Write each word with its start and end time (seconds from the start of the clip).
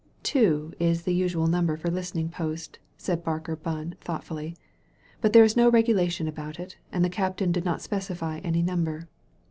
"Two 0.23 0.73
is 0.79 1.03
the 1.03 1.13
usual 1.13 1.45
number 1.45 1.77
for 1.77 1.89
a 1.89 1.93
listening 1.93 2.29
post, 2.29 2.79
said 2.97 3.23
Barker 3.23 3.55
Bunn 3.55 3.93
thoughtfully. 4.01 4.55
"But 5.21 5.31
there 5.31 5.43
is 5.43 5.55
no 5.55 5.69
regulation 5.69 6.27
about 6.27 6.59
it, 6.59 6.75
and 6.91 7.05
the 7.05 7.07
captain 7.07 7.51
did 7.51 7.65
not 7.65 7.83
specify 7.83 8.39
any 8.39 8.63
number. 8.63 9.07